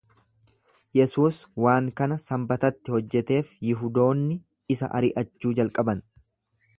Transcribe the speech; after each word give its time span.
Yesuus 0.99 1.41
waan 1.65 1.89
kana 2.01 2.17
Sanbatatti 2.23 2.95
hojjeteef 2.95 3.53
Yihudoonni 3.69 4.41
isa 4.77 4.93
ari’achuu 5.01 5.53
jalqaban. 5.61 6.03